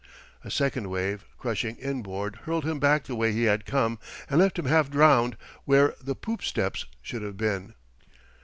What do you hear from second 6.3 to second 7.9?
steps should have been.